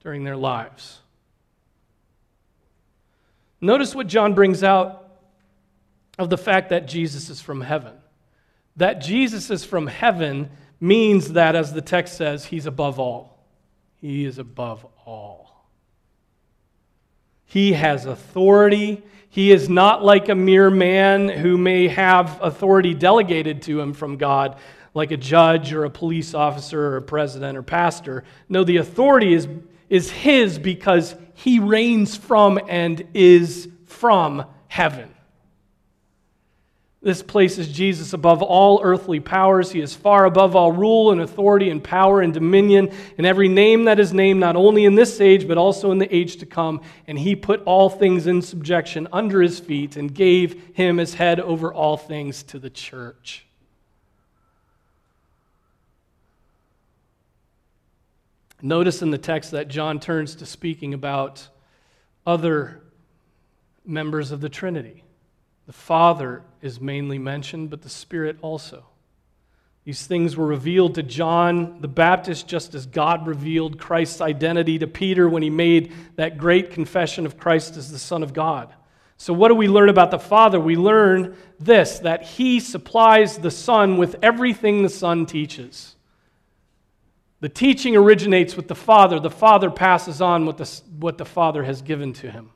[0.01, 0.99] during their lives.
[3.61, 5.09] Notice what John brings out
[6.19, 7.93] of the fact that Jesus is from heaven.
[8.75, 13.37] That Jesus is from heaven means that, as the text says, he's above all.
[14.01, 15.67] He is above all.
[17.45, 19.01] He has authority
[19.33, 24.17] he is not like a mere man who may have authority delegated to him from
[24.17, 24.59] God,
[24.93, 28.23] like a judge or a police officer or a president or pastor.
[28.47, 29.47] No, the authority is,
[29.89, 35.09] is his because he reigns from and is from heaven.
[37.01, 39.69] This places Jesus above all earthly powers.
[39.69, 43.85] He is far above all rule and authority and power and dominion and every name
[43.85, 46.79] that is named, not only in this age, but also in the age to come.
[47.05, 51.41] And he put all things in subjection under his feet and gave him as head
[51.41, 53.45] over all things to the church.
[58.65, 61.49] Notice in the text that John turns to speaking about
[62.25, 62.81] other
[63.85, 65.03] members of the Trinity.
[65.65, 68.85] The Father is mainly mentioned, but the Spirit also.
[69.83, 74.87] These things were revealed to John the Baptist just as God revealed Christ's identity to
[74.87, 78.73] Peter when he made that great confession of Christ as the Son of God.
[79.17, 80.57] So, what do we learn about the Father?
[80.57, 85.97] We learn this that He supplies the Son with everything the Son teaches.
[87.43, 89.19] The teaching originates with the Father.
[89.19, 92.51] The Father passes on what the, what the Father has given to him.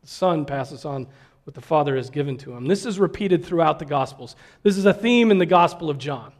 [0.00, 1.08] The Son passes on
[1.44, 2.66] what the Father has given to him.
[2.66, 4.34] This is repeated throughout the Gospels.
[4.62, 6.32] This is a theme in the Gospel of John.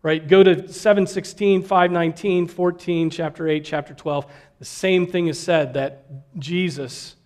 [0.00, 0.24] Right?
[0.24, 4.32] Go to 716, 519, 14, chapter 8, chapter 12.
[4.60, 6.04] The same thing is said that
[6.38, 7.16] Jesus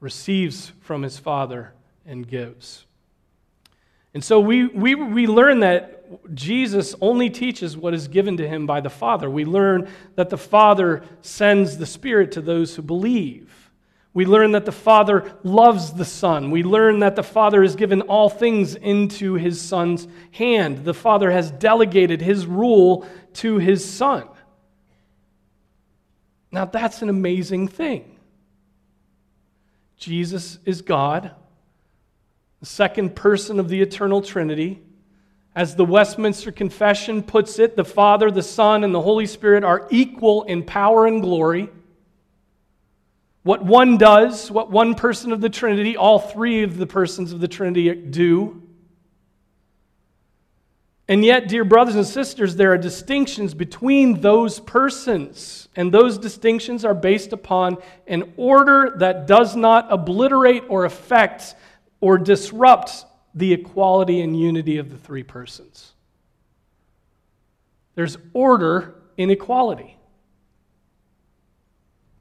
[0.00, 1.74] receives from his Father
[2.06, 2.86] and gives.
[4.14, 8.66] And so we, we, we learn that Jesus only teaches what is given to him
[8.66, 9.28] by the Father.
[9.28, 13.52] We learn that the Father sends the Spirit to those who believe.
[14.14, 16.50] We learn that the Father loves the Son.
[16.50, 20.86] We learn that the Father has given all things into his Son's hand.
[20.86, 24.26] The Father has delegated his rule to his Son.
[26.50, 28.18] Now, that's an amazing thing.
[29.98, 31.34] Jesus is God,
[32.60, 34.82] the second person of the eternal Trinity.
[35.54, 39.86] As the Westminster Confession puts it, the Father, the Son, and the Holy Spirit are
[39.90, 41.70] equal in power and glory.
[43.42, 47.40] What one does, what one person of the Trinity, all three of the persons of
[47.40, 48.62] the Trinity do.
[51.08, 55.68] And yet, dear brothers and sisters, there are distinctions between those persons.
[55.76, 61.54] And those distinctions are based upon an order that does not obliterate or affect
[62.00, 63.04] or disrupt
[63.34, 65.92] the equality and unity of the three persons.
[67.94, 69.96] There's order in equality.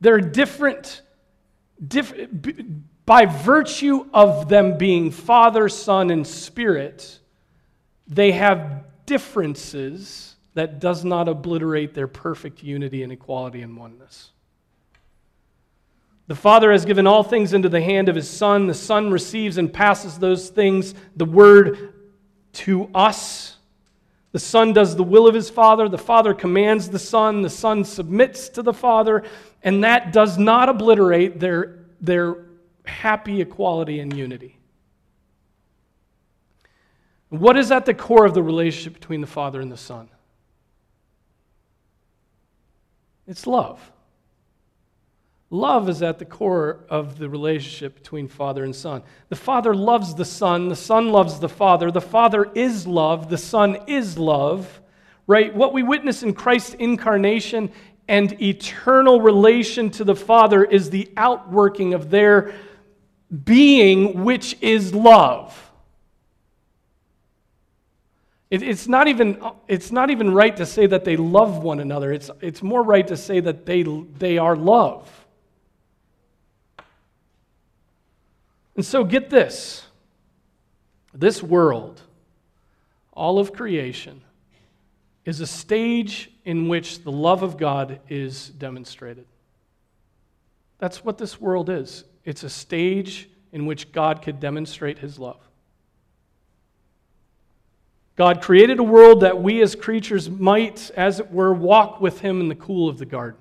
[0.02, 1.02] There are different
[3.06, 7.20] by virtue of them being Father, Son, and Spirit,
[8.08, 14.32] they have differences that does not obliterate their perfect unity and equality and oneness.
[16.28, 18.68] The Father has given all things into the hand of His Son.
[18.68, 21.94] The Son receives and passes those things, the Word,
[22.54, 23.58] to us.
[24.32, 25.88] The Son does the will of His Father.
[25.88, 27.42] The Father commands the Son.
[27.42, 29.24] The Son submits to the Father
[29.66, 32.38] and that does not obliterate their, their
[32.86, 34.60] happy equality and unity.
[37.30, 40.08] What is at the core of the relationship between the Father and the Son?
[43.26, 43.92] It's love.
[45.56, 49.02] Love is at the core of the relationship between Father and Son.
[49.30, 51.92] The Father loves the Son, the Son loves the Father.
[51.92, 54.82] The Father is love, the Son is love,
[55.28, 55.56] right?
[55.56, 57.72] What we witness in Christ's incarnation
[58.10, 62.54] and eternal relation to the Father is the outworking of their
[63.46, 65.72] being, which is love.
[68.52, 72.12] It, it's, not even, it's not even right to say that they love one another,
[72.12, 75.25] it's, it's more right to say that they, they are love.
[78.76, 79.86] And so get this
[81.14, 82.02] this world,
[83.14, 84.22] all of creation,
[85.24, 89.26] is a stage in which the love of God is demonstrated.
[90.78, 92.04] That's what this world is.
[92.26, 95.40] It's a stage in which God could demonstrate his love.
[98.18, 102.40] God created a world that we as creatures might, as it were, walk with him
[102.40, 103.40] in the cool of the garden.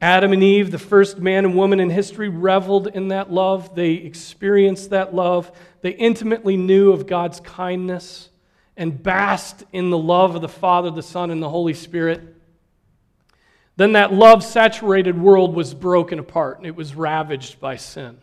[0.00, 3.74] Adam and Eve, the first man and woman in history, reveled in that love.
[3.74, 5.50] They experienced that love.
[5.80, 8.28] They intimately knew of God's kindness
[8.76, 12.22] and basked in the love of the Father, the Son, and the Holy Spirit.
[13.76, 18.18] Then that love saturated world was broken apart and it was ravaged by sin,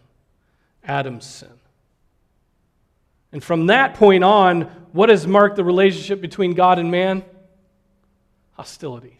[0.84, 1.50] Adam's sin.
[3.34, 4.62] And from that point on,
[4.94, 7.24] what has marked the relationship between God and man?
[8.54, 9.20] Hostility.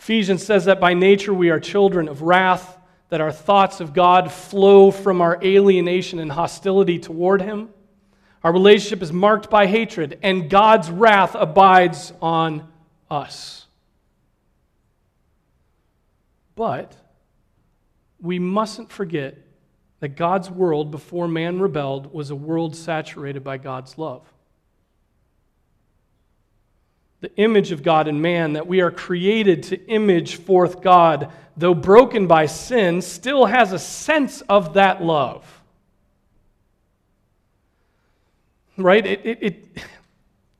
[0.00, 2.78] Ephesians says that by nature we are children of wrath,
[3.10, 7.68] that our thoughts of God flow from our alienation and hostility toward Him.
[8.42, 12.66] Our relationship is marked by hatred, and God's wrath abides on
[13.10, 13.66] us.
[16.56, 16.96] But
[18.22, 19.36] we mustn't forget
[19.98, 24.22] that God's world before man rebelled was a world saturated by God's love
[27.20, 31.74] the image of God in man, that we are created to image forth God, though
[31.74, 35.62] broken by sin, still has a sense of that love.
[38.78, 39.04] Right?
[39.04, 39.68] It, it, it,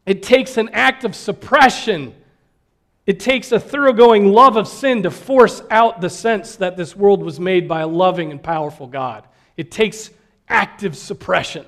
[0.04, 2.14] it takes an act of suppression.
[3.06, 7.22] It takes a thoroughgoing love of sin to force out the sense that this world
[7.22, 9.24] was made by a loving and powerful God.
[9.56, 10.10] It takes
[10.48, 11.64] active suppression.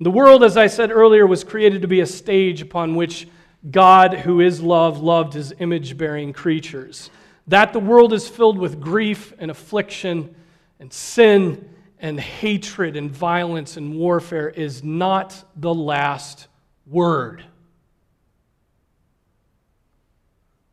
[0.00, 3.26] The world, as I said earlier, was created to be a stage upon which
[3.68, 7.10] God, who is love, loved his image bearing creatures.
[7.48, 10.36] That the world is filled with grief and affliction
[10.78, 11.68] and sin
[11.98, 16.46] and hatred and violence and warfare is not the last
[16.86, 17.44] word.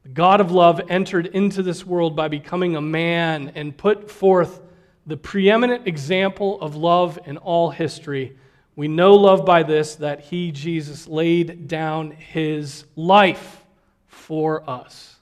[0.04, 4.62] The God of love entered into this world by becoming a man and put forth
[5.08, 8.38] the preeminent example of love in all history
[8.76, 13.64] we know love by this that he, Jesus, laid down his life
[14.08, 15.16] for us.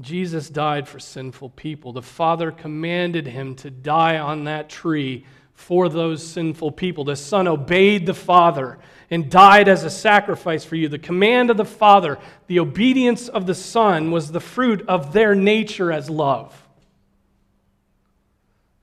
[0.00, 1.92] Jesus died for sinful people.
[1.92, 7.04] The Father commanded him to die on that tree for those sinful people.
[7.04, 8.78] The Son obeyed the Father
[9.10, 10.88] and died as a sacrifice for you.
[10.88, 12.18] The command of the Father,
[12.48, 16.61] the obedience of the Son, was the fruit of their nature as love.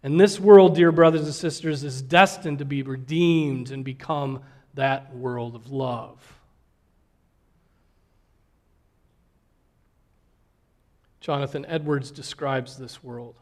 [0.02, 4.42] And this world, dear brothers and sisters, is destined to be redeemed and become
[4.76, 6.40] that world of love.
[11.20, 13.36] Jonathan Edwards describes this world.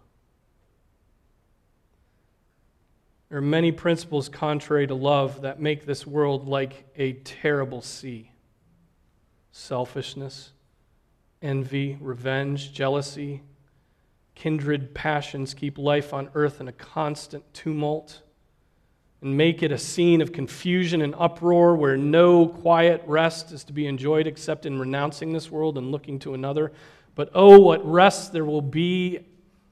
[3.30, 8.32] There are many principles contrary to love that make this world like a terrible sea
[9.51, 10.51] selfishness,
[11.41, 13.41] envy, revenge, jealousy,
[14.38, 18.22] kindred passions keep life on earth in a constant tumult
[19.22, 23.74] and make it a scene of confusion and uproar where no quiet rest is to
[23.74, 26.72] be enjoyed except in renouncing this world and looking to another.
[27.16, 29.22] But oh, what rest there will be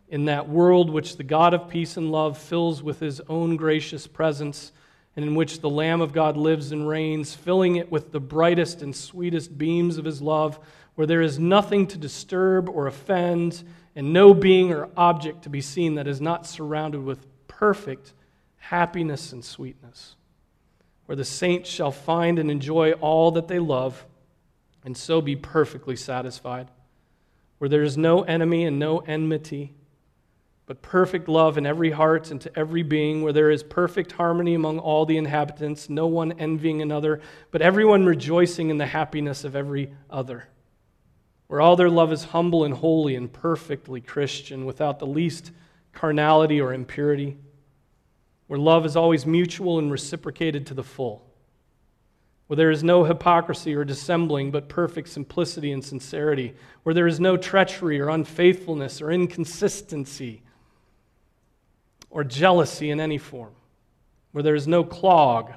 [0.10, 4.08] in that world which the God of peace and love fills with his own gracious
[4.08, 4.72] presence,
[5.16, 8.82] and in which the Lamb of God lives and reigns, filling it with the brightest
[8.82, 10.58] and sweetest beams of his love,
[10.96, 13.64] where there is nothing to disturb or offend
[13.96, 18.14] and no being or object to be seen that is not surrounded with perfect
[18.58, 20.16] happiness and sweetness,
[21.06, 24.06] where the saints shall find and enjoy all that they love,
[24.84, 26.70] and so be perfectly satisfied,
[27.58, 29.74] where there is no enemy and no enmity,
[30.66, 34.56] but perfect love in every heart and to every being, where there is perfect harmony
[34.56, 37.22] among all the inhabitants, no one envying another,
[37.52, 40.48] but everyone rejoicing in the happiness of every other
[41.48, 45.52] where all their love is humble and holy and perfectly Christian, without the least
[45.94, 47.38] carnality or impurity,
[48.48, 51.26] where love is always mutual and reciprocated to the full,
[52.48, 57.20] where there is no hypocrisy or dissembling, but perfect simplicity and sincerity, where there is
[57.20, 60.42] no treachery or unfaithfulness or inconsistency
[62.10, 63.54] or jealousy in any form,
[64.32, 65.54] where there is no clog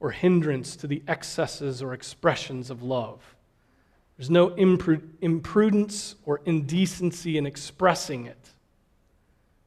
[0.00, 3.36] or hindrance to the excesses or expressions of love
[4.18, 8.50] there's no imprudence or indecency in expressing it,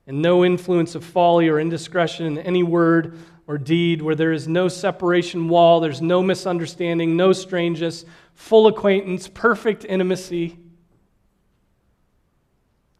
[0.06, 4.49] and no influence of folly or indiscretion in any word or deed, where there is
[4.49, 10.60] no separation wall, there's no misunderstanding, no strangeness, full acquaintance, perfect intimacy,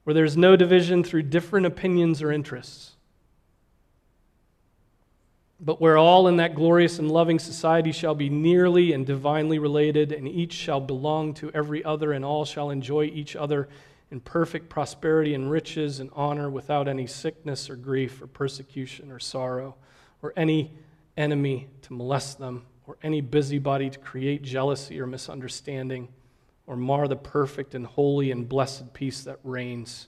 [0.06, 2.94] where there's no division through different opinions or interests.
[5.64, 10.12] But where all in that glorious and loving society shall be nearly and divinely related,
[10.12, 13.70] and each shall belong to every other, and all shall enjoy each other
[14.10, 19.20] in perfect prosperity and riches and honor without any sickness or grief or persecution or
[19.20, 19.76] sorrow
[20.24, 20.72] or any
[21.16, 26.10] enemy to molest them or any busybody to create jealousy or misunderstanding
[26.66, 30.08] or mar the perfect and holy and blessed peace that reigns.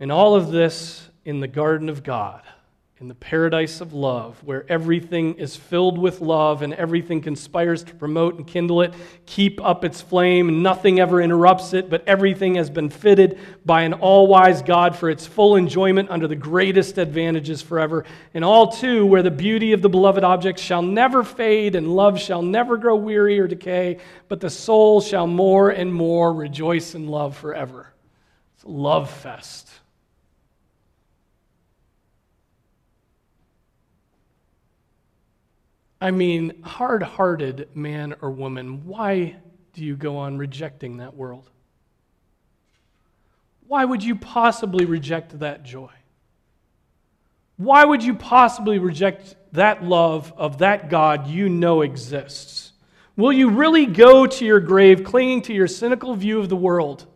[0.00, 2.42] And all of this in the garden of God
[2.98, 7.94] in the paradise of love, where everything is filled with love and everything conspires to
[7.94, 8.94] promote and kindle it,
[9.26, 13.92] keep up its flame, nothing ever interrupts it, but everything has been fitted by an
[13.92, 18.06] all wise God for its full enjoyment under the greatest advantages forever.
[18.32, 22.18] And all too, where the beauty of the beloved object shall never fade and love
[22.18, 27.08] shall never grow weary or decay, but the soul shall more and more rejoice in
[27.08, 27.92] love forever.
[28.54, 29.68] It's a love fest.
[36.00, 39.36] I mean, hard hearted man or woman, why
[39.72, 41.50] do you go on rejecting that world?
[43.66, 45.90] Why would you possibly reject that joy?
[47.56, 52.72] Why would you possibly reject that love of that God you know exists?
[53.16, 57.06] Will you really go to your grave clinging to your cynical view of the world,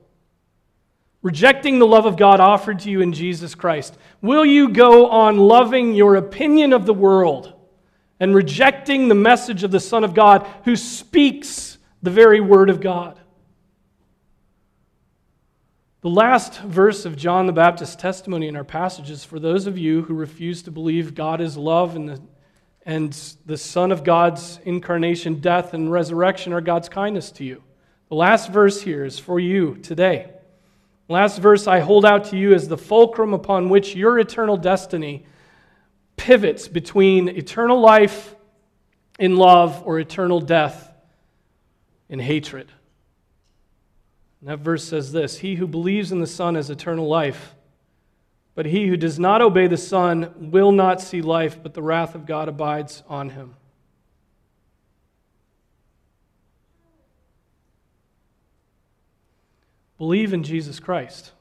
[1.20, 3.98] rejecting the love of God offered to you in Jesus Christ?
[4.22, 7.59] Will you go on loving your opinion of the world?
[8.20, 12.80] And rejecting the message of the Son of God who speaks the very word of
[12.80, 13.18] God.
[16.02, 19.76] The last verse of John the Baptist's testimony in our passage is for those of
[19.76, 22.20] you who refuse to believe God is love and the,
[22.86, 23.12] and
[23.44, 27.62] the Son of God's incarnation, death, and resurrection are God's kindness to you.
[28.08, 30.30] The last verse here is for you today.
[31.08, 35.26] last verse I hold out to you as the fulcrum upon which your eternal destiny
[36.20, 38.34] pivots between eternal life
[39.18, 40.92] in love or eternal death
[42.10, 42.70] in hatred.
[44.40, 47.54] And that verse says this He who believes in the Son has eternal life,
[48.54, 52.14] but he who does not obey the Son will not see life, but the wrath
[52.14, 53.54] of God abides on him.
[59.96, 61.32] Believe in Jesus Christ.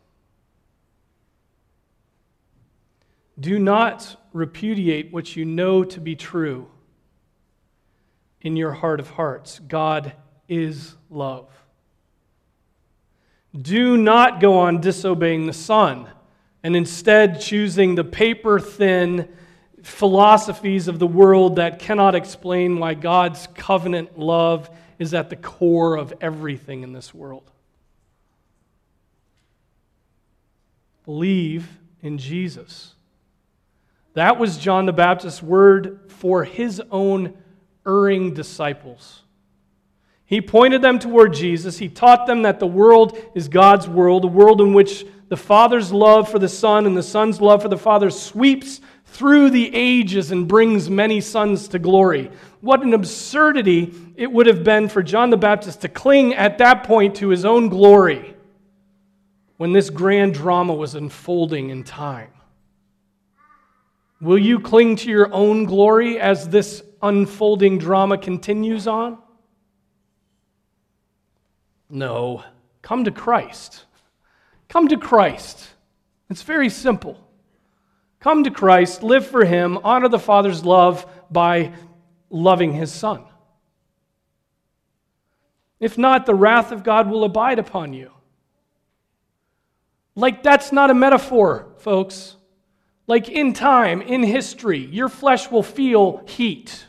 [3.39, 6.67] Do not repudiate what you know to be true
[8.41, 9.59] in your heart of hearts.
[9.59, 10.13] God
[10.47, 11.49] is love.
[13.59, 16.07] Do not go on disobeying the Son
[16.63, 19.27] and instead choosing the paper thin
[19.81, 24.69] philosophies of the world that cannot explain why God's covenant love
[24.99, 27.49] is at the core of everything in this world.
[31.05, 31.67] Believe
[32.01, 32.93] in Jesus.
[34.13, 37.37] That was John the Baptist's word for his own
[37.85, 39.21] erring disciples.
[40.25, 41.77] He pointed them toward Jesus.
[41.77, 45.91] He taught them that the world is God's world, a world in which the Father's
[45.91, 50.31] love for the Son and the Son's love for the Father sweeps through the ages
[50.31, 52.29] and brings many sons to glory.
[52.61, 56.83] What an absurdity it would have been for John the Baptist to cling at that
[56.83, 58.35] point to his own glory
[59.57, 62.29] when this grand drama was unfolding in time.
[64.21, 69.17] Will you cling to your own glory as this unfolding drama continues on?
[71.89, 72.43] No.
[72.81, 73.85] Come to Christ.
[74.67, 75.69] Come to Christ.
[76.29, 77.17] It's very simple.
[78.19, 81.71] Come to Christ, live for Him, honor the Father's love by
[82.29, 83.23] loving His Son.
[85.79, 88.11] If not, the wrath of God will abide upon you.
[90.15, 92.35] Like, that's not a metaphor, folks.
[93.09, 96.85] Like in time, in history, your flesh will feel heat.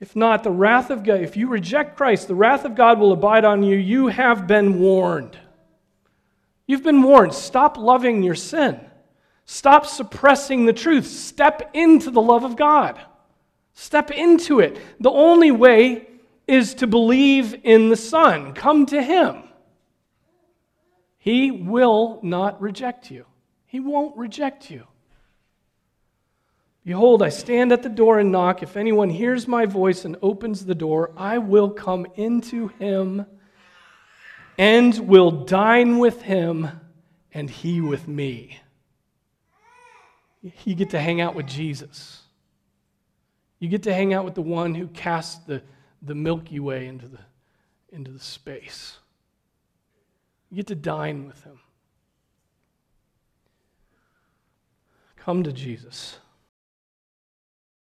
[0.00, 3.12] If not, the wrath of God, if you reject Christ, the wrath of God will
[3.12, 3.76] abide on you.
[3.76, 5.38] You have been warned.
[6.66, 7.34] You've been warned.
[7.34, 8.80] Stop loving your sin.
[9.44, 11.06] Stop suppressing the truth.
[11.06, 13.00] Step into the love of God.
[13.74, 14.76] Step into it.
[14.98, 16.08] The only way
[16.48, 18.54] is to believe in the Son.
[18.54, 19.47] Come to Him.
[21.18, 23.26] He will not reject you.
[23.66, 24.86] He won't reject you.
[26.84, 28.62] Behold, I stand at the door and knock.
[28.62, 33.26] If anyone hears my voice and opens the door, I will come into him
[34.56, 36.68] and will dine with him
[37.34, 38.58] and he with me.
[40.64, 42.22] You get to hang out with Jesus.
[43.58, 45.62] You get to hang out with the one who cast the,
[46.00, 47.18] the Milky Way into the,
[47.90, 48.97] into the space.
[50.50, 51.58] You get to dine with him.
[55.16, 56.18] Come to Jesus.